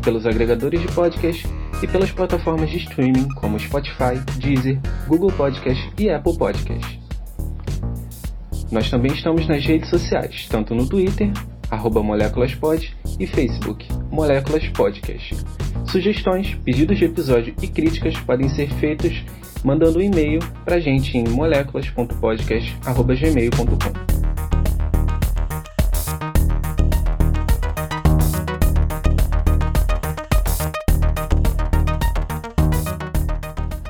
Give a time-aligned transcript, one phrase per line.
[0.03, 1.47] pelos agregadores de podcast
[1.81, 6.99] e pelas plataformas de streaming como Spotify, Deezer, Google Podcast e Apple Podcast.
[8.71, 11.31] Nós também estamos nas redes sociais, tanto no Twitter,
[11.71, 15.35] arroba moléculaspod, e Facebook, Moléculas Podcast.
[15.85, 19.23] Sugestões, pedidos de episódio e críticas podem ser feitos
[19.63, 24.08] mandando um e-mail para a gente em moléculas.podcast.gmail.com.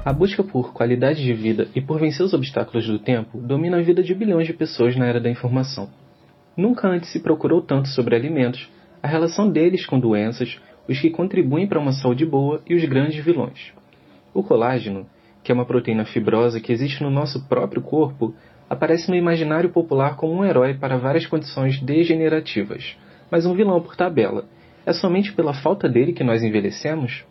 [0.06, 3.82] A busca por qualidade de vida e por vencer os obstáculos do tempo domina a
[3.82, 5.90] vida de bilhões de pessoas na era da informação.
[6.56, 8.70] Nunca antes se procurou tanto sobre alimentos,
[9.04, 13.24] a relação deles com doenças, os que contribuem para uma saúde boa e os grandes
[13.24, 13.74] vilões.
[14.34, 15.06] O colágeno,
[15.44, 18.34] que é uma proteína fibrosa que existe no nosso próprio corpo,
[18.70, 22.96] aparece no imaginário popular como um herói para várias condições degenerativas,
[23.30, 24.46] mas um vilão por tabela.
[24.86, 27.26] É somente pela falta dele que nós envelhecemos?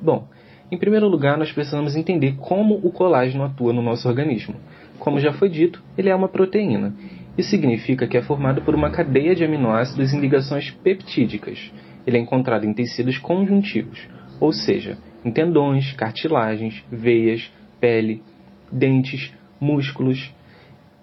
[0.00, 0.28] Bom,
[0.70, 4.54] em primeiro lugar, nós precisamos entender como o colágeno atua no nosso organismo.
[4.98, 6.94] Como já foi dito, ele é uma proteína.
[7.36, 11.72] Isso significa que é formado por uma cadeia de aminoácidos em ligações peptídicas.
[12.06, 18.22] Ele é encontrado em tecidos conjuntivos, ou seja, em tendões, cartilagens, veias, pele,
[18.70, 20.32] dentes, músculos.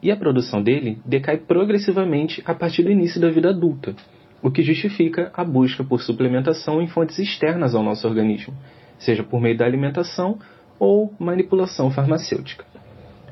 [0.02, 3.96] E a produção dele decai progressivamente a partir do início da vida adulta,
[4.42, 8.54] o que justifica a busca por suplementação em fontes externas ao nosso organismo,
[9.00, 10.40] seja por meio da alimentação
[10.80, 12.66] ou manipulação farmacêutica.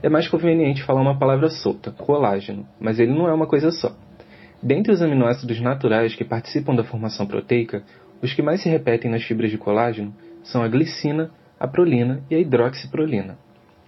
[0.01, 3.95] É mais conveniente falar uma palavra solta, colágeno, mas ele não é uma coisa só.
[4.61, 7.83] Dentre os aminoácidos naturais que participam da formação proteica,
[8.21, 12.35] os que mais se repetem nas fibras de colágeno são a glicina, a prolina e
[12.35, 13.37] a hidroxiprolina.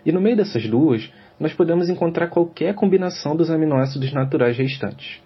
[0.06, 5.22] E no meio dessas duas, nós podemos encontrar qualquer combinação dos aminoácidos naturais restantes.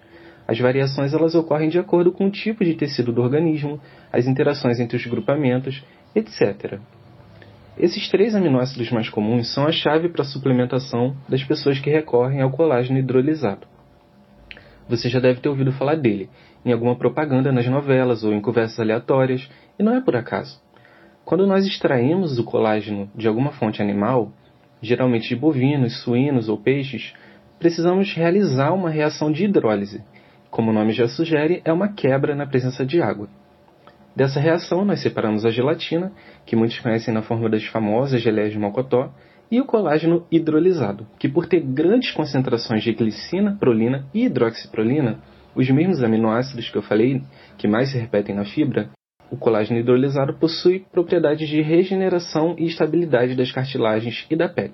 [0.48, 3.80] As variações elas ocorrem de acordo com o tipo de tecido do organismo,
[4.12, 5.84] as interações entre os grupamentos
[6.16, 6.80] etc.
[7.78, 12.42] Esses três aminoácidos mais comuns são a chave para a suplementação das pessoas que recorrem
[12.42, 13.68] ao colágeno hidrolisado.
[14.90, 16.30] Você já deve ter ouvido falar dele
[16.66, 20.62] em alguma propaganda nas novelas ou em conversas aleatórias, e não é por acaso.
[21.26, 24.32] Quando nós extraímos o colágeno de alguma fonte animal,
[24.82, 27.14] geralmente de bovinos, suínos ou peixes,
[27.60, 30.04] precisamos realizar uma reação de hidrólise.
[30.50, 33.30] Como o nome já sugere, é uma quebra na presença de água.
[34.16, 36.12] Dessa reação, nós separamos a gelatina,
[36.46, 39.14] que muitos conhecem na forma das famosas geleias de mocotó,
[39.50, 45.20] e o colágeno hidrolisado, que por ter grandes concentrações de glicina, prolina e hidroxiprolina,
[45.54, 47.22] os mesmos aminoácidos que eu falei,
[47.58, 48.90] que mais se repetem na fibra,
[49.30, 54.74] o colágeno hidrolisado possui propriedades de regeneração e estabilidade das cartilagens e da pele.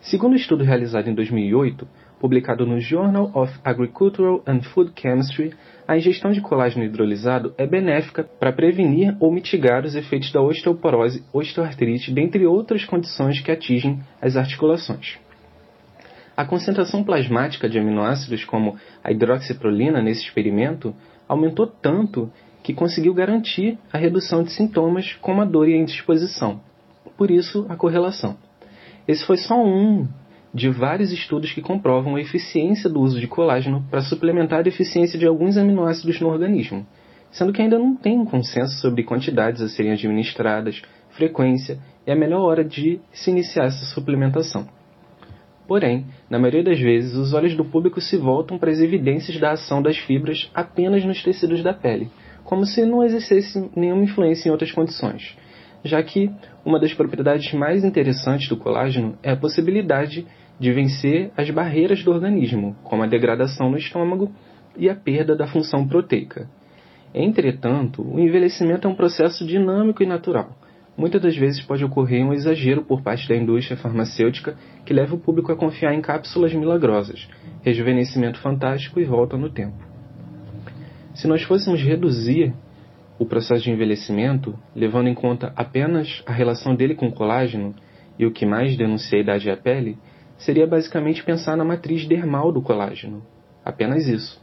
[0.00, 1.86] Segundo um estudo realizado em 2008,
[2.20, 5.54] publicado no Journal of Agricultural and Food Chemistry,
[5.86, 11.24] a ingestão de colágeno hidrolisado é benéfica para prevenir ou mitigar os efeitos da osteoporose,
[11.32, 15.18] osteoartrite, dentre outras condições que atingem as articulações.
[16.36, 20.94] A concentração plasmática de aminoácidos como a hidroxiprolina nesse experimento
[21.28, 22.30] aumentou tanto
[22.62, 26.60] que conseguiu garantir a redução de sintomas como a dor e a indisposição.
[27.16, 28.36] Por isso, a correlação.
[29.06, 30.06] Esse foi só um
[30.52, 35.18] de vários estudos que comprovam a eficiência do uso de colágeno para suplementar a deficiência
[35.18, 36.86] de alguns aminoácidos no organismo,
[37.30, 42.16] sendo que ainda não tem um consenso sobre quantidades a serem administradas, frequência e a
[42.16, 44.66] melhor hora de se iniciar essa suplementação.
[45.66, 49.50] Porém, na maioria das vezes, os olhos do público se voltam para as evidências da
[49.50, 52.10] ação das fibras apenas nos tecidos da pele,
[52.42, 55.36] como se não existisse nenhuma influência em outras condições,
[55.84, 56.30] já que
[56.64, 60.26] uma das propriedades mais interessantes do colágeno é a possibilidade
[60.58, 64.32] de vencer as barreiras do organismo, como a degradação no estômago
[64.76, 66.48] e a perda da função proteica.
[67.14, 70.56] Entretanto, o envelhecimento é um processo dinâmico e natural.
[70.96, 75.18] Muitas das vezes pode ocorrer um exagero por parte da indústria farmacêutica que leva o
[75.18, 77.28] público a confiar em cápsulas milagrosas,
[77.62, 79.76] rejuvenescimento fantástico e volta no tempo.
[81.14, 82.52] Se nós fôssemos reduzir
[83.18, 87.74] o processo de envelhecimento, levando em conta apenas a relação dele com o colágeno
[88.18, 89.98] e o que mais denuncia a idade é a pele,
[90.36, 93.22] seria basicamente pensar na matriz dermal do colágeno.
[93.64, 94.40] Apenas isso.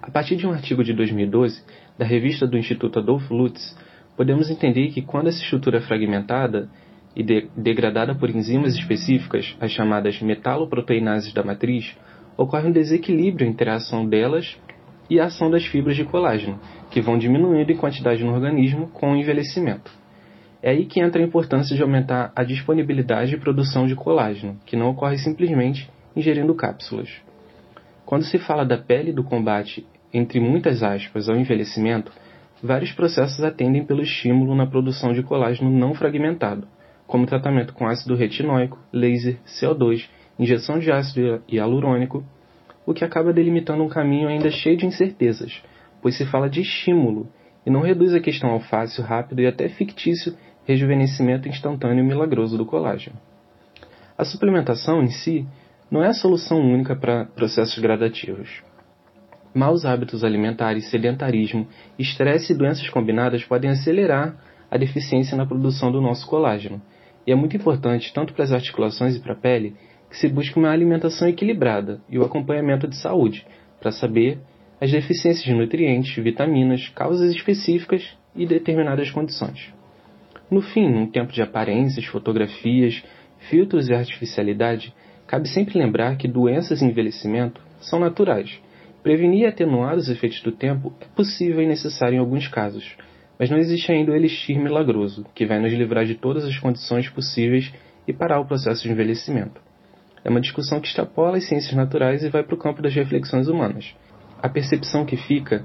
[0.00, 1.62] A partir de um artigo de 2012
[1.98, 3.76] da revista do Instituto Adolf Lutz,
[4.16, 6.70] podemos entender que quando essa estrutura é fragmentada
[7.14, 11.96] e de degradada por enzimas específicas, as chamadas metaloproteinases da matriz,
[12.36, 14.56] ocorre um desequilíbrio entre a ação delas
[15.08, 16.58] e a ação das fibras de colágeno,
[16.90, 19.90] que vão diminuindo em quantidade no organismo com o envelhecimento.
[20.62, 24.76] É aí que entra a importância de aumentar a disponibilidade e produção de colágeno, que
[24.76, 27.10] não ocorre simplesmente ingerindo cápsulas.
[28.04, 32.10] Quando se fala da pele do combate, entre muitas aspas, ao envelhecimento,
[32.62, 36.66] vários processos atendem pelo estímulo na produção de colágeno não fragmentado,
[37.06, 42.24] como tratamento com ácido retinóico, laser, CO2, injeção de ácido hialurônico,
[42.86, 45.60] o que acaba delimitando um caminho ainda cheio de incertezas,
[46.00, 47.28] pois se fala de estímulo
[47.66, 52.56] e não reduz a questão ao fácil, rápido e até fictício rejuvenescimento instantâneo e milagroso
[52.56, 53.16] do colágeno.
[54.16, 55.46] A suplementação em si
[55.90, 58.62] não é a solução única para processos gradativos.
[59.54, 61.66] Maus hábitos alimentares, sedentarismo,
[61.98, 64.36] estresse e doenças combinadas podem acelerar
[64.70, 66.80] a deficiência na produção do nosso colágeno.
[67.26, 69.74] E é muito importante, tanto para as articulações e para a pele,
[70.10, 73.46] que se busque uma alimentação equilibrada e o acompanhamento de saúde,
[73.80, 74.38] para saber
[74.80, 79.72] as deficiências de nutrientes, vitaminas, causas específicas e determinadas condições.
[80.50, 83.02] No fim, num tempo de aparências, fotografias,
[83.50, 84.94] filtros e artificialidade,
[85.26, 88.60] cabe sempre lembrar que doenças e envelhecimento são naturais.
[89.02, 92.96] Prevenir e atenuar os efeitos do tempo é possível e necessário em alguns casos,
[93.38, 97.08] mas não existe ainda o elixir milagroso, que vai nos livrar de todas as condições
[97.08, 97.72] possíveis
[98.06, 99.65] e parar o processo de envelhecimento.
[100.26, 103.46] É uma discussão que extrapola as ciências naturais e vai para o campo das reflexões
[103.46, 103.94] humanas.
[104.42, 105.64] A percepção que fica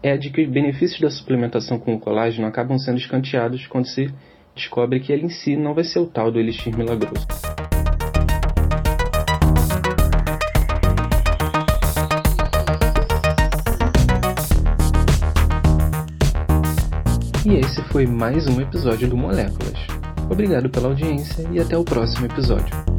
[0.00, 3.88] é a de que os benefícios da suplementação com o colágeno acabam sendo escanteados quando
[3.88, 4.08] se
[4.54, 7.26] descobre que ele em si não vai ser o tal do elixir milagroso.
[17.44, 19.74] E esse foi mais um episódio do Moléculas.
[20.30, 22.89] Obrigado pela audiência e até o próximo episódio.